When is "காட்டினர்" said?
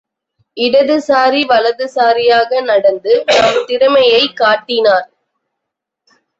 4.35-5.07